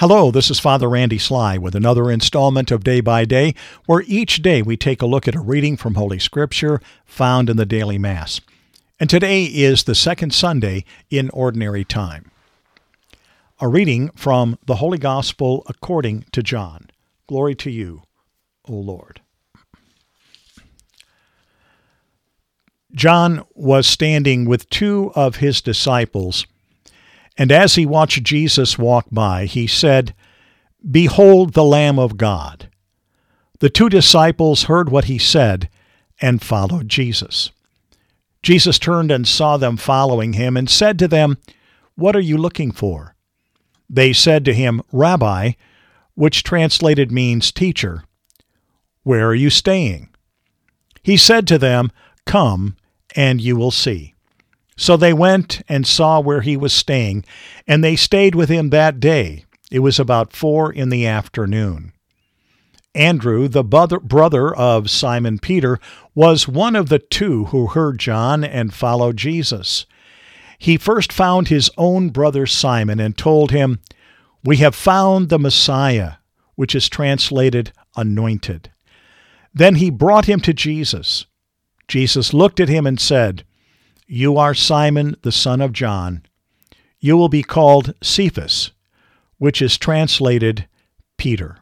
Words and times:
Hello, 0.00 0.30
this 0.30 0.50
is 0.50 0.58
Father 0.58 0.88
Randy 0.88 1.18
Sly 1.18 1.58
with 1.58 1.74
another 1.74 2.10
installment 2.10 2.70
of 2.70 2.82
Day 2.82 3.02
by 3.02 3.26
Day, 3.26 3.54
where 3.84 4.02
each 4.06 4.40
day 4.40 4.62
we 4.62 4.74
take 4.74 5.02
a 5.02 5.06
look 5.06 5.28
at 5.28 5.34
a 5.34 5.40
reading 5.40 5.76
from 5.76 5.94
Holy 5.96 6.18
Scripture 6.18 6.80
found 7.04 7.50
in 7.50 7.58
the 7.58 7.66
daily 7.66 7.98
Mass. 7.98 8.40
And 8.98 9.10
today 9.10 9.44
is 9.44 9.84
the 9.84 9.94
second 9.94 10.32
Sunday 10.32 10.86
in 11.10 11.28
Ordinary 11.34 11.84
Time. 11.84 12.30
A 13.60 13.68
reading 13.68 14.08
from 14.16 14.58
the 14.64 14.76
Holy 14.76 14.96
Gospel 14.96 15.64
according 15.66 16.24
to 16.32 16.42
John. 16.42 16.88
Glory 17.26 17.54
to 17.56 17.70
you, 17.70 18.04
O 18.66 18.72
Lord. 18.72 19.20
John 22.94 23.44
was 23.54 23.86
standing 23.86 24.46
with 24.46 24.70
two 24.70 25.12
of 25.14 25.36
his 25.36 25.60
disciples 25.60 26.46
and 27.36 27.50
as 27.50 27.74
he 27.74 27.86
watched 27.86 28.22
Jesus 28.22 28.78
walk 28.78 29.06
by, 29.10 29.46
he 29.46 29.66
said, 29.66 30.14
Behold 30.88 31.52
the 31.52 31.64
Lamb 31.64 31.98
of 31.98 32.16
God. 32.16 32.68
The 33.60 33.70
two 33.70 33.88
disciples 33.88 34.64
heard 34.64 34.88
what 34.90 35.04
he 35.04 35.18
said 35.18 35.68
and 36.20 36.42
followed 36.42 36.88
Jesus. 36.88 37.50
Jesus 38.42 38.78
turned 38.78 39.10
and 39.10 39.28
saw 39.28 39.56
them 39.56 39.76
following 39.76 40.34
him 40.34 40.56
and 40.56 40.68
said 40.68 40.98
to 40.98 41.08
them, 41.08 41.36
What 41.94 42.16
are 42.16 42.20
you 42.20 42.38
looking 42.38 42.72
for? 42.72 43.14
They 43.88 44.12
said 44.12 44.44
to 44.46 44.54
him, 44.54 44.80
Rabbi, 44.92 45.52
which 46.14 46.42
translated 46.42 47.10
means 47.10 47.52
teacher, 47.52 48.04
where 49.02 49.28
are 49.28 49.34
you 49.34 49.50
staying? 49.50 50.08
He 51.02 51.16
said 51.16 51.46
to 51.48 51.58
them, 51.58 51.90
Come 52.26 52.76
and 53.16 53.40
you 53.40 53.56
will 53.56 53.70
see. 53.70 54.14
So 54.80 54.96
they 54.96 55.12
went 55.12 55.60
and 55.68 55.86
saw 55.86 56.20
where 56.20 56.40
he 56.40 56.56
was 56.56 56.72
staying, 56.72 57.26
and 57.66 57.84
they 57.84 57.96
stayed 57.96 58.34
with 58.34 58.48
him 58.48 58.70
that 58.70 58.98
day. 58.98 59.44
It 59.70 59.80
was 59.80 60.00
about 60.00 60.32
four 60.32 60.72
in 60.72 60.88
the 60.88 61.06
afternoon. 61.06 61.92
Andrew, 62.94 63.46
the 63.46 63.62
brother 63.62 64.54
of 64.54 64.88
Simon 64.88 65.38
Peter, 65.38 65.78
was 66.14 66.48
one 66.48 66.74
of 66.74 66.88
the 66.88 66.98
two 66.98 67.44
who 67.46 67.66
heard 67.66 67.98
John 67.98 68.42
and 68.42 68.72
followed 68.72 69.18
Jesus. 69.18 69.84
He 70.58 70.78
first 70.78 71.12
found 71.12 71.48
his 71.48 71.70
own 71.76 72.08
brother 72.08 72.46
Simon 72.46 73.00
and 73.00 73.18
told 73.18 73.50
him, 73.50 73.80
We 74.42 74.56
have 74.56 74.74
found 74.74 75.28
the 75.28 75.38
Messiah, 75.38 76.14
which 76.54 76.74
is 76.74 76.88
translated 76.88 77.70
anointed. 77.98 78.70
Then 79.52 79.74
he 79.74 79.90
brought 79.90 80.24
him 80.24 80.40
to 80.40 80.54
Jesus. 80.54 81.26
Jesus 81.86 82.32
looked 82.32 82.60
at 82.60 82.70
him 82.70 82.86
and 82.86 82.98
said, 82.98 83.44
you 84.12 84.36
are 84.38 84.54
Simon 84.54 85.14
the 85.22 85.30
son 85.30 85.60
of 85.60 85.72
John. 85.72 86.24
You 86.98 87.16
will 87.16 87.28
be 87.28 87.44
called 87.44 87.94
Cephas, 88.02 88.72
which 89.38 89.62
is 89.62 89.78
translated 89.78 90.66
Peter. 91.16 91.58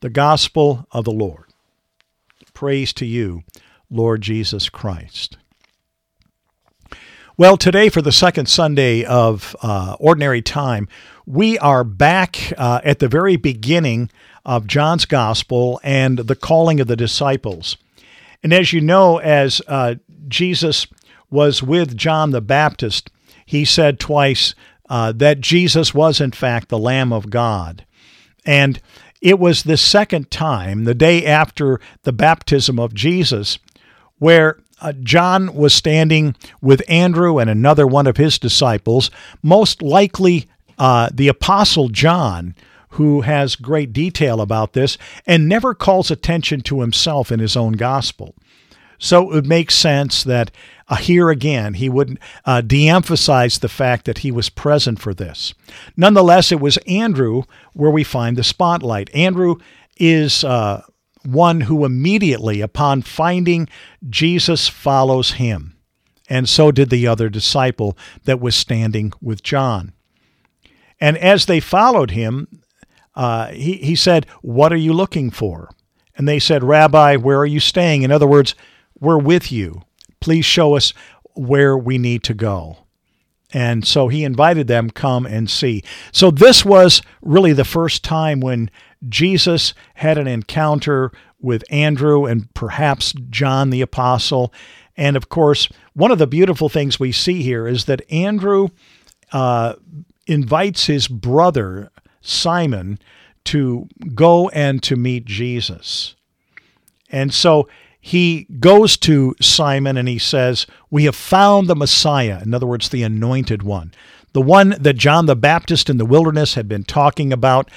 The 0.00 0.10
Gospel 0.10 0.88
of 0.90 1.04
the 1.04 1.12
Lord. 1.12 1.44
Praise 2.54 2.92
to 2.94 3.06
you, 3.06 3.44
Lord 3.88 4.20
Jesus 4.20 4.68
Christ. 4.68 5.36
Well, 7.36 7.56
today, 7.56 7.88
for 7.88 8.02
the 8.02 8.10
second 8.10 8.48
Sunday 8.48 9.04
of 9.04 9.54
uh, 9.62 9.96
Ordinary 10.00 10.42
Time, 10.42 10.88
we 11.24 11.56
are 11.60 11.84
back 11.84 12.52
uh, 12.58 12.80
at 12.82 12.98
the 12.98 13.08
very 13.08 13.36
beginning 13.36 14.10
of 14.44 14.66
John's 14.66 15.04
Gospel 15.04 15.80
and 15.84 16.18
the 16.18 16.36
calling 16.36 16.80
of 16.80 16.88
the 16.88 16.96
disciples. 16.96 17.76
And 18.42 18.52
as 18.52 18.72
you 18.72 18.80
know, 18.80 19.18
as 19.18 19.62
uh, 19.68 19.94
Jesus 20.26 20.88
was 21.30 21.62
with 21.62 21.96
John 21.96 22.30
the 22.30 22.40
Baptist, 22.40 23.10
he 23.46 23.64
said 23.64 23.98
twice 24.00 24.54
uh, 24.88 25.12
that 25.12 25.40
Jesus 25.40 25.94
was, 25.94 26.20
in 26.20 26.32
fact, 26.32 26.68
the 26.68 26.78
Lamb 26.78 27.12
of 27.12 27.30
God. 27.30 27.84
And 28.44 28.80
it 29.20 29.38
was 29.38 29.62
the 29.62 29.76
second 29.76 30.30
time, 30.30 30.84
the 30.84 30.94
day 30.94 31.24
after 31.24 31.80
the 32.02 32.12
baptism 32.12 32.78
of 32.78 32.94
Jesus, 32.94 33.58
where 34.18 34.58
uh, 34.80 34.92
John 35.02 35.54
was 35.54 35.72
standing 35.72 36.36
with 36.60 36.82
Andrew 36.88 37.38
and 37.38 37.48
another 37.48 37.86
one 37.86 38.06
of 38.06 38.18
his 38.18 38.38
disciples, 38.38 39.10
most 39.42 39.80
likely 39.80 40.46
uh, 40.78 41.08
the 41.12 41.28
Apostle 41.28 41.88
John, 41.88 42.54
who 42.90 43.22
has 43.22 43.56
great 43.56 43.92
detail 43.92 44.40
about 44.40 44.72
this 44.72 44.98
and 45.26 45.48
never 45.48 45.74
calls 45.74 46.10
attention 46.10 46.60
to 46.60 46.80
himself 46.80 47.32
in 47.32 47.40
his 47.40 47.56
own 47.56 47.72
gospel. 47.72 48.34
So 49.04 49.22
it 49.24 49.34
would 49.34 49.46
make 49.46 49.70
sense 49.70 50.24
that 50.24 50.50
uh, 50.88 50.96
here 50.96 51.28
again 51.28 51.74
he 51.74 51.90
would 51.90 52.18
uh, 52.46 52.62
de 52.62 52.88
emphasize 52.88 53.58
the 53.58 53.68
fact 53.68 54.06
that 54.06 54.18
he 54.18 54.30
was 54.30 54.48
present 54.48 54.98
for 54.98 55.12
this. 55.12 55.52
Nonetheless, 55.94 56.50
it 56.50 56.58
was 56.58 56.78
Andrew 56.86 57.42
where 57.74 57.90
we 57.90 58.02
find 58.02 58.34
the 58.34 58.42
spotlight. 58.42 59.14
Andrew 59.14 59.56
is 59.98 60.42
uh, 60.42 60.82
one 61.22 61.60
who 61.62 61.84
immediately, 61.84 62.62
upon 62.62 63.02
finding 63.02 63.68
Jesus, 64.08 64.68
follows 64.68 65.32
him. 65.32 65.76
And 66.30 66.48
so 66.48 66.72
did 66.72 66.88
the 66.88 67.06
other 67.06 67.28
disciple 67.28 67.98
that 68.24 68.40
was 68.40 68.56
standing 68.56 69.12
with 69.20 69.42
John. 69.42 69.92
And 70.98 71.18
as 71.18 71.44
they 71.44 71.60
followed 71.60 72.12
him, 72.12 72.62
uh, 73.14 73.48
he, 73.48 73.74
he 73.74 73.96
said, 73.96 74.24
What 74.40 74.72
are 74.72 74.76
you 74.76 74.94
looking 74.94 75.30
for? 75.30 75.68
And 76.16 76.26
they 76.26 76.38
said, 76.38 76.64
Rabbi, 76.64 77.16
where 77.16 77.38
are 77.38 77.44
you 77.44 77.60
staying? 77.60 78.02
In 78.02 78.10
other 78.10 78.26
words, 78.26 78.54
we're 79.00 79.18
with 79.18 79.50
you. 79.52 79.82
Please 80.20 80.44
show 80.44 80.76
us 80.76 80.94
where 81.34 81.76
we 81.76 81.98
need 81.98 82.22
to 82.24 82.34
go. 82.34 82.78
And 83.52 83.86
so 83.86 84.08
he 84.08 84.24
invited 84.24 84.66
them, 84.66 84.90
come 84.90 85.26
and 85.26 85.48
see. 85.48 85.84
So 86.12 86.30
this 86.30 86.64
was 86.64 87.02
really 87.22 87.52
the 87.52 87.64
first 87.64 88.02
time 88.02 88.40
when 88.40 88.70
Jesus 89.08 89.74
had 89.94 90.18
an 90.18 90.26
encounter 90.26 91.12
with 91.40 91.62
Andrew 91.70 92.24
and 92.24 92.52
perhaps 92.54 93.12
John 93.30 93.70
the 93.70 93.80
Apostle. 93.80 94.52
And 94.96 95.16
of 95.16 95.28
course, 95.28 95.68
one 95.92 96.10
of 96.10 96.18
the 96.18 96.26
beautiful 96.26 96.68
things 96.68 96.98
we 96.98 97.12
see 97.12 97.42
here 97.42 97.68
is 97.68 97.84
that 97.84 98.10
Andrew 98.10 98.68
uh, 99.32 99.74
invites 100.26 100.86
his 100.86 101.06
brother, 101.06 101.90
Simon, 102.22 102.98
to 103.44 103.88
go 104.14 104.48
and 104.48 104.82
to 104.82 104.96
meet 104.96 105.26
Jesus. 105.26 106.16
And 107.10 107.32
so 107.32 107.68
he 108.06 108.46
goes 108.60 108.98
to 108.98 109.34
Simon 109.40 109.96
and 109.96 110.06
he 110.06 110.18
says, 110.18 110.66
We 110.90 111.04
have 111.04 111.16
found 111.16 111.68
the 111.68 111.74
Messiah, 111.74 112.42
in 112.42 112.52
other 112.52 112.66
words, 112.66 112.90
the 112.90 113.02
anointed 113.02 113.62
one, 113.62 113.94
the 114.34 114.42
one 114.42 114.76
that 114.78 114.98
John 114.98 115.24
the 115.24 115.34
Baptist 115.34 115.88
in 115.88 115.96
the 115.96 116.04
wilderness 116.04 116.52
had 116.52 116.68
been 116.68 116.84
talking 116.84 117.32
about. 117.32 117.70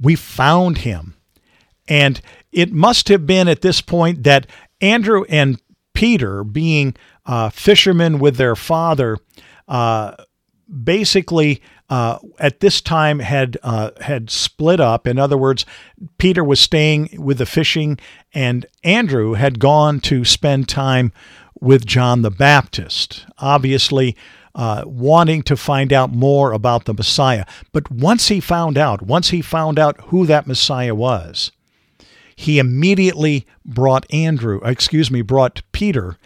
We 0.00 0.14
found 0.14 0.78
him. 0.78 1.16
And 1.86 2.22
it 2.50 2.72
must 2.72 3.08
have 3.08 3.26
been 3.26 3.46
at 3.46 3.60
this 3.60 3.82
point 3.82 4.22
that 4.22 4.46
Andrew 4.80 5.26
and 5.28 5.60
Peter, 5.92 6.44
being 6.44 6.96
uh, 7.26 7.50
fishermen 7.50 8.18
with 8.18 8.36
their 8.36 8.56
father, 8.56 9.18
uh, 9.68 10.14
basically 10.82 11.60
uh, 11.90 12.18
at 12.38 12.60
this 12.60 12.80
time 12.80 13.18
had 13.18 13.58
uh, 13.62 13.90
had 14.00 14.30
split 14.30 14.80
up. 14.80 15.06
In 15.06 15.18
other 15.18 15.36
words, 15.36 15.66
Peter 16.18 16.42
was 16.42 16.60
staying 16.60 17.10
with 17.18 17.38
the 17.38 17.46
fishing, 17.46 17.98
and 18.32 18.66
Andrew 18.82 19.34
had 19.34 19.58
gone 19.58 20.00
to 20.00 20.24
spend 20.24 20.68
time 20.68 21.12
with 21.60 21.86
John 21.86 22.22
the 22.22 22.30
Baptist. 22.30 23.26
Obviously. 23.38 24.16
Uh, 24.56 24.84
wanting 24.86 25.42
to 25.42 25.56
find 25.56 25.92
out 25.92 26.12
more 26.12 26.52
about 26.52 26.84
the 26.84 26.94
Messiah. 26.94 27.44
But 27.72 27.90
once 27.90 28.28
he 28.28 28.38
found 28.38 28.78
out, 28.78 29.02
once 29.02 29.30
he 29.30 29.42
found 29.42 29.80
out 29.80 30.00
who 30.00 30.26
that 30.26 30.46
Messiah 30.46 30.94
was, 30.94 31.50
he 32.36 32.60
immediately 32.60 33.48
brought 33.64 34.06
Andrew, 34.12 34.60
excuse 34.64 35.10
me, 35.10 35.22
brought 35.22 35.62
Peter 35.72 36.18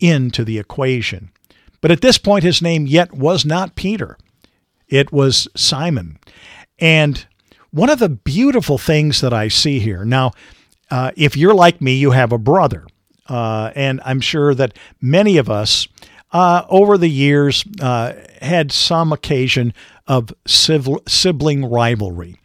into 0.00 0.44
the 0.44 0.58
equation. 0.58 1.30
But 1.80 1.92
at 1.92 2.00
this 2.00 2.18
point, 2.18 2.42
his 2.42 2.60
name 2.60 2.86
yet 2.86 3.12
was 3.12 3.44
not 3.44 3.76
Peter. 3.76 4.18
It 4.88 5.12
was 5.12 5.48
Simon. 5.56 6.18
And 6.78 7.26
one 7.70 7.90
of 7.90 7.98
the 7.98 8.08
beautiful 8.08 8.78
things 8.78 9.20
that 9.20 9.32
I 9.32 9.48
see 9.48 9.78
here 9.78 10.04
now, 10.04 10.32
uh, 10.90 11.10
if 11.16 11.36
you're 11.36 11.54
like 11.54 11.80
me, 11.80 11.96
you 11.96 12.12
have 12.12 12.32
a 12.32 12.38
brother. 12.38 12.86
Uh, 13.28 13.72
and 13.74 14.00
I'm 14.04 14.20
sure 14.20 14.54
that 14.54 14.76
many 15.00 15.36
of 15.36 15.50
us 15.50 15.88
uh, 16.32 16.64
over 16.68 16.96
the 16.96 17.10
years 17.10 17.64
uh, 17.80 18.12
had 18.40 18.70
some 18.70 19.12
occasion 19.12 19.74
of 20.06 20.32
sibling 20.46 21.64
rivalry. 21.64 22.36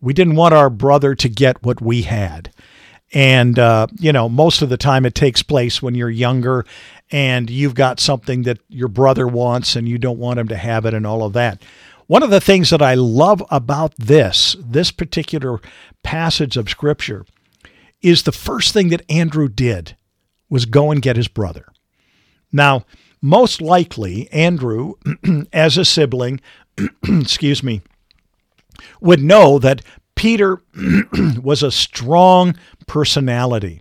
We 0.00 0.12
didn't 0.12 0.36
want 0.36 0.54
our 0.54 0.70
brother 0.70 1.14
to 1.16 1.28
get 1.28 1.62
what 1.62 1.80
we 1.80 2.02
had. 2.02 2.52
And, 3.12 3.58
uh, 3.58 3.86
you 3.98 4.12
know, 4.12 4.28
most 4.28 4.60
of 4.60 4.68
the 4.68 4.76
time 4.76 5.06
it 5.06 5.14
takes 5.14 5.42
place 5.42 5.80
when 5.80 5.94
you're 5.94 6.10
younger 6.10 6.66
and 7.10 7.48
you've 7.48 7.74
got 7.74 8.00
something 8.00 8.42
that 8.42 8.58
your 8.68 8.88
brother 8.88 9.26
wants 9.26 9.76
and 9.76 9.88
you 9.88 9.98
don't 9.98 10.18
want 10.18 10.38
him 10.38 10.48
to 10.48 10.56
have 10.56 10.84
it 10.84 10.94
and 10.94 11.06
all 11.06 11.22
of 11.22 11.32
that. 11.32 11.62
One 12.06 12.22
of 12.22 12.30
the 12.30 12.40
things 12.40 12.70
that 12.70 12.82
I 12.82 12.94
love 12.94 13.42
about 13.50 13.94
this, 13.96 14.56
this 14.58 14.90
particular 14.90 15.60
passage 16.02 16.56
of 16.56 16.70
scripture, 16.70 17.24
is 18.00 18.22
the 18.22 18.32
first 18.32 18.72
thing 18.72 18.88
that 18.90 19.10
Andrew 19.10 19.48
did 19.48 19.96
was 20.48 20.64
go 20.64 20.90
and 20.90 21.02
get 21.02 21.16
his 21.16 21.28
brother. 21.28 21.66
Now, 22.52 22.84
most 23.20 23.60
likely, 23.60 24.30
Andrew, 24.32 24.94
as 25.52 25.76
a 25.76 25.84
sibling, 25.84 26.40
excuse 27.02 27.62
me, 27.62 27.82
would 29.00 29.22
know 29.22 29.58
that 29.58 29.82
Peter 30.18 30.60
was 31.42 31.62
a 31.62 31.70
strong 31.70 32.56
personality. 32.88 33.80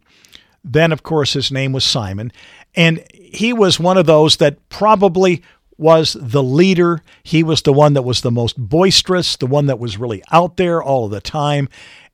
Then, 0.63 0.91
of 0.91 1.01
course, 1.01 1.33
his 1.33 1.51
name 1.51 1.73
was 1.73 1.83
Simon. 1.83 2.31
And 2.75 3.03
he 3.11 3.53
was 3.53 3.79
one 3.79 3.97
of 3.97 4.05
those 4.05 4.37
that 4.37 4.69
probably 4.69 5.41
was 5.79 6.15
the 6.19 6.43
leader. 6.43 7.01
He 7.23 7.41
was 7.41 7.63
the 7.63 7.73
one 7.73 7.93
that 7.93 8.03
was 8.03 8.21
the 8.21 8.31
most 8.31 8.55
boisterous, 8.55 9.35
the 9.35 9.47
one 9.47 9.65
that 9.65 9.79
was 9.79 9.97
really 9.97 10.23
out 10.31 10.57
there 10.57 10.81
all 10.81 11.05
of 11.05 11.11
the 11.11 11.21
time. 11.21 11.69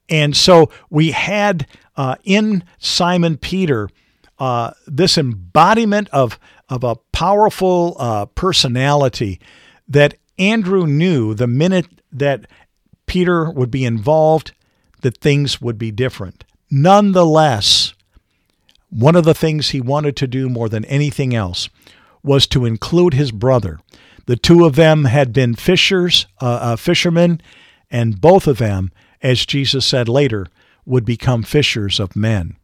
And 0.08 0.34
so 0.34 0.70
we 0.88 1.10
had 1.10 1.66
uh, 1.94 2.16
in 2.24 2.64
Simon 2.78 3.36
Peter 3.36 3.90
uh, 4.38 4.72
this 4.86 5.18
embodiment 5.18 6.08
of, 6.12 6.38
of 6.70 6.82
a 6.82 6.96
powerful 7.12 7.96
uh, 7.98 8.24
personality 8.26 9.38
that 9.86 10.14
Andrew 10.38 10.86
knew 10.86 11.34
the 11.34 11.46
minute 11.46 11.86
that 12.10 12.46
Peter 13.06 13.50
would 13.50 13.70
be 13.70 13.84
involved, 13.84 14.52
that 15.02 15.18
things 15.18 15.60
would 15.60 15.78
be 15.78 15.90
different. 15.90 16.44
Nonetheless, 16.70 17.94
one 18.90 19.16
of 19.16 19.24
the 19.24 19.34
things 19.34 19.70
he 19.70 19.80
wanted 19.80 20.16
to 20.16 20.26
do 20.26 20.48
more 20.48 20.68
than 20.68 20.84
anything 20.86 21.34
else 21.34 21.68
was 22.22 22.46
to 22.46 22.64
include 22.64 23.14
his 23.14 23.32
brother. 23.32 23.80
The 24.26 24.36
two 24.36 24.64
of 24.64 24.76
them 24.76 25.04
had 25.04 25.32
been 25.32 25.54
fishers, 25.54 26.26
uh, 26.40 26.46
uh, 26.46 26.76
fishermen, 26.76 27.40
and 27.90 28.20
both 28.20 28.46
of 28.46 28.58
them, 28.58 28.90
as 29.22 29.44
Jesus 29.44 29.84
said 29.84 30.08
later, 30.08 30.46
would 30.86 31.04
become 31.04 31.42
fishers 31.42 32.00
of 32.00 32.16
men. 32.16 32.56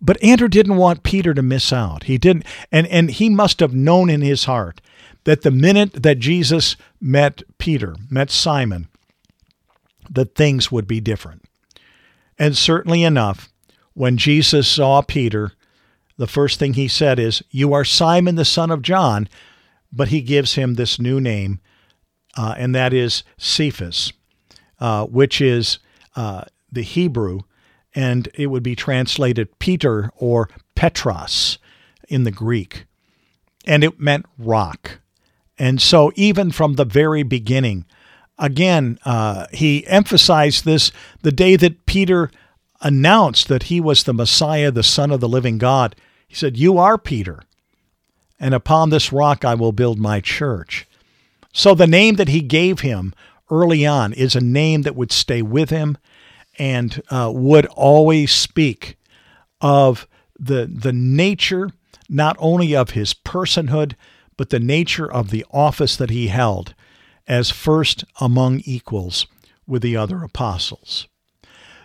But 0.00 0.22
Andrew 0.22 0.48
didn't 0.48 0.76
want 0.76 1.02
Peter 1.02 1.34
to 1.34 1.42
miss 1.42 1.72
out. 1.72 2.04
He 2.04 2.18
didn't, 2.18 2.44
and, 2.72 2.86
and 2.88 3.10
he 3.10 3.28
must 3.28 3.60
have 3.60 3.74
known 3.74 4.10
in 4.10 4.22
his 4.22 4.44
heart 4.44 4.80
that 5.24 5.42
the 5.42 5.50
minute 5.50 6.02
that 6.02 6.18
Jesus 6.18 6.76
met 7.00 7.42
Peter, 7.58 7.96
met 8.10 8.30
Simon, 8.30 8.88
that 10.10 10.34
things 10.34 10.70
would 10.70 10.86
be 10.86 11.00
different. 11.00 11.44
And 12.38 12.56
certainly 12.56 13.02
enough, 13.02 13.48
when 13.94 14.16
Jesus 14.16 14.66
saw 14.66 15.02
Peter, 15.02 15.52
the 16.16 16.26
first 16.26 16.58
thing 16.58 16.74
he 16.74 16.88
said 16.88 17.18
is, 17.18 17.42
You 17.50 17.72
are 17.72 17.84
Simon 17.84 18.34
the 18.34 18.44
son 18.44 18.70
of 18.70 18.82
John, 18.82 19.28
but 19.92 20.08
he 20.08 20.20
gives 20.20 20.54
him 20.54 20.74
this 20.74 20.98
new 20.98 21.20
name, 21.20 21.60
uh, 22.36 22.54
and 22.58 22.74
that 22.74 22.92
is 22.92 23.22
Cephas, 23.38 24.12
uh, 24.80 25.06
which 25.06 25.40
is 25.40 25.78
uh, 26.16 26.44
the 26.70 26.82
Hebrew, 26.82 27.40
and 27.94 28.28
it 28.34 28.48
would 28.48 28.62
be 28.62 28.74
translated 28.74 29.58
Peter 29.58 30.10
or 30.16 30.48
Petros 30.74 31.58
in 32.08 32.24
the 32.24 32.32
Greek. 32.32 32.86
And 33.66 33.84
it 33.84 34.00
meant 34.00 34.26
rock. 34.36 34.98
And 35.58 35.80
so, 35.80 36.12
even 36.16 36.50
from 36.50 36.74
the 36.74 36.84
very 36.84 37.22
beginning, 37.22 37.86
again, 38.38 38.98
uh, 39.04 39.46
he 39.52 39.86
emphasized 39.86 40.64
this 40.64 40.92
the 41.22 41.32
day 41.32 41.56
that 41.56 41.86
Peter 41.86 42.30
announced 42.80 43.48
that 43.48 43.64
he 43.64 43.80
was 43.80 44.02
the 44.02 44.14
Messiah, 44.14 44.70
the 44.70 44.82
Son 44.82 45.10
of 45.10 45.20
the 45.20 45.28
living 45.28 45.58
God. 45.58 45.96
He 46.26 46.34
said, 46.34 46.56
You 46.56 46.78
are 46.78 46.98
Peter, 46.98 47.42
and 48.38 48.54
upon 48.54 48.90
this 48.90 49.12
rock 49.12 49.44
I 49.44 49.54
will 49.54 49.72
build 49.72 49.98
my 49.98 50.20
church. 50.20 50.86
So, 51.52 51.74
the 51.74 51.86
name 51.86 52.16
that 52.16 52.28
he 52.28 52.40
gave 52.40 52.80
him 52.80 53.14
early 53.50 53.86
on 53.86 54.12
is 54.12 54.34
a 54.34 54.40
name 54.40 54.82
that 54.82 54.96
would 54.96 55.12
stay 55.12 55.42
with 55.42 55.70
him 55.70 55.96
and 56.58 57.02
uh, 57.10 57.30
would 57.34 57.66
always 57.66 58.32
speak 58.32 58.96
of 59.60 60.06
the, 60.38 60.66
the 60.66 60.92
nature 60.92 61.70
not 62.08 62.36
only 62.38 62.74
of 62.74 62.90
his 62.90 63.14
personhood, 63.14 63.94
but 64.36 64.50
the 64.50 64.60
nature 64.60 65.10
of 65.10 65.30
the 65.30 65.44
office 65.50 65.96
that 65.96 66.10
he 66.10 66.28
held 66.28 66.74
as 67.26 67.50
first 67.50 68.04
among 68.20 68.60
equals 68.64 69.26
with 69.66 69.82
the 69.82 69.96
other 69.96 70.22
apostles. 70.22 71.08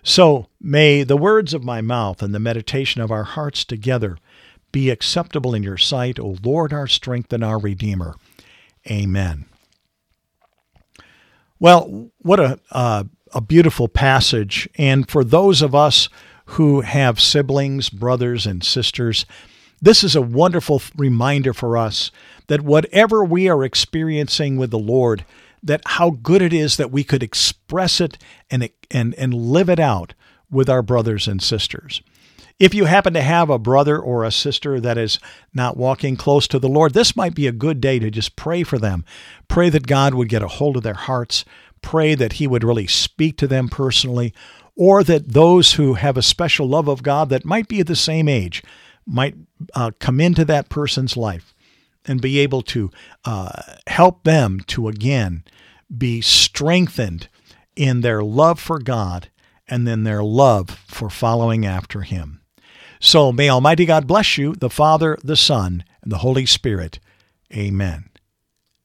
So 0.04 0.48
may 0.60 1.04
the 1.04 1.18
words 1.18 1.54
of 1.54 1.64
my 1.64 1.82
mouth 1.82 2.22
and 2.22 2.34
the 2.34 2.40
meditation 2.40 3.02
of 3.02 3.12
our 3.12 3.24
hearts 3.24 3.66
together 3.66 4.18
be 4.72 4.90
acceptable 4.90 5.54
in 5.54 5.64
your 5.64 5.78
sight, 5.78 6.20
O 6.20 6.38
Lord, 6.44 6.74
our 6.74 6.88
strength 6.88 7.34
and 7.34 7.44
our 7.44 7.60
Redeemer. 7.60 8.16
Amen. 8.90 9.46
Well, 11.60 12.12
what 12.20 12.40
a, 12.40 12.60
uh, 12.72 13.04
a 13.34 13.42
beautiful 13.42 13.88
passage. 13.88 14.70
And 14.78 15.10
for 15.10 15.24
those 15.24 15.62
of 15.62 15.76
us 15.76 16.08
who 16.46 16.82
have 16.82 17.20
siblings, 17.20 17.90
brothers, 17.90 18.46
and 18.46 18.64
sisters, 18.64 19.26
this 19.82 20.04
is 20.04 20.16
a 20.16 20.22
wonderful 20.22 20.82
reminder 20.96 21.54
for 21.54 21.78
us 21.78 22.12
that 22.48 22.62
whatever 22.62 23.24
we 23.24 23.48
are 23.48 23.64
experiencing 23.64 24.58
with 24.58 24.72
the 24.72 24.80
Lord, 24.80 25.26
that 25.64 25.82
how 25.86 26.12
good 26.12 26.42
it 26.42 26.54
is 26.54 26.78
that 26.78 26.92
we 26.92 27.04
could 27.04 27.24
express 27.24 28.02
it 28.02 28.18
and 28.50 28.70
and 28.92 29.14
and 29.16 29.34
live 29.34 29.70
it 29.70 29.80
out 29.80 30.14
with 30.52 30.70
our 30.70 30.82
brothers 30.82 31.28
and 31.28 31.42
sisters. 31.42 32.02
If 32.60 32.74
you 32.74 32.86
happen 32.86 33.14
to 33.14 33.22
have 33.22 33.50
a 33.50 33.58
brother 33.58 33.98
or 33.98 34.26
a 34.26 34.32
sister 34.32 34.82
that 34.82 34.98
is 34.98 35.18
not 35.54 35.78
walking 35.78 36.18
close 36.18 36.46
to 36.50 36.60
the 36.60 36.68
Lord, 36.68 36.94
this 36.94 37.16
might 37.16 37.34
be 37.34 37.48
a 37.48 37.54
good 37.54 37.80
day 37.80 38.00
to 38.00 38.12
just 38.12 38.36
pray 38.36 38.64
for 38.64 38.78
them. 38.78 39.06
Pray 39.48 39.70
that 39.70 39.88
God 39.88 40.14
would 40.14 40.28
get 40.28 40.44
a 40.44 40.48
hold 40.48 40.76
of 40.76 40.84
their 40.84 40.94
hearts. 40.94 41.46
Pray 41.82 42.16
that 42.16 42.34
He 42.34 42.48
would 42.48 42.66
really 42.66 42.88
speak 42.88 43.38
to 43.38 43.48
them 43.48 43.70
personally, 43.70 44.34
or 44.76 45.06
that 45.06 45.30
those 45.30 45.74
who 45.74 45.94
have 45.94 46.18
a 46.18 46.22
special 46.22 46.68
love 46.68 46.90
of 46.90 47.02
God 47.02 47.30
that 47.30 47.46
might 47.46 47.70
be 47.70 47.80
at 47.80 47.88
the 47.88 47.96
same 47.96 48.28
age 48.28 48.62
might 49.10 49.36
uh, 49.74 49.92
come 50.00 50.20
into 50.20 50.46
that 50.46 50.70
person's 50.70 51.18
life 51.18 51.54
and 52.06 52.22
be 52.22 52.40
able 52.40 52.62
to 52.62 52.92
uh, 53.26 53.62
help 53.88 54.24
them 54.24 54.62
to 54.68 54.88
again 54.88 55.44
be 55.96 56.22
strengthened 56.22 57.28
in 57.76 58.02
their 58.02 58.24
love 58.24 58.60
for 58.60 58.80
God 58.80 59.30
and 59.68 59.88
then 59.88 60.04
their 60.04 60.24
love 60.24 60.70
for 60.88 61.10
following 61.10 61.66
after 61.66 62.02
Him. 62.02 62.42
So 63.00 63.32
may 63.32 63.50
Almighty 63.50 63.86
God 63.86 64.08
bless 64.08 64.38
you, 64.38 64.56
the 64.56 64.70
Father, 64.70 65.18
the 65.24 65.38
Son, 65.38 65.84
and 66.02 66.12
the 66.12 66.20
Holy 66.20 66.46
Spirit. 66.46 67.00
Amen. 67.54 68.09